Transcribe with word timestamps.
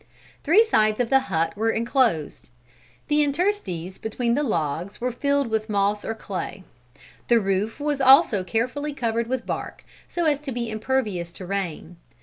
Three 0.43 0.63
sides 0.63 0.99
of 0.99 1.11
the 1.11 1.19
hut 1.29 1.55
were 1.55 1.69
enclosed. 1.69 2.49
The 3.07 3.21
interstices 3.23 3.99
between 3.99 4.33
the 4.33 4.41
logs 4.41 4.99
were 4.99 5.11
filled 5.11 5.45
with 5.51 5.69
moss 5.69 6.03
or 6.03 6.15
clay. 6.15 6.63
The 7.27 7.39
roof 7.39 7.79
was 7.79 8.01
also 8.01 8.43
carefully 8.43 8.95
covered 8.95 9.27
with 9.27 9.45
bark, 9.45 9.85
so 10.09 10.25
as 10.25 10.39
to 10.39 10.51
be 10.51 10.71
impervious 10.71 11.31
to 11.33 11.45
rain. 11.45 11.97